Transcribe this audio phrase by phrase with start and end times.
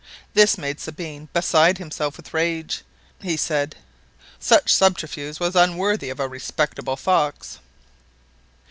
[0.33, 2.81] This made Sabine beside himself with rage
[3.19, 3.75] "for," he said,
[4.39, 7.59] "such a subterfuge was unworthy of a respectable fox."